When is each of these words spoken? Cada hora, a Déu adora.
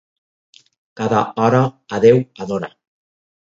Cada 1.01 1.21
hora, 1.43 1.61
a 1.99 2.03
Déu 2.09 2.25
adora. 2.47 2.75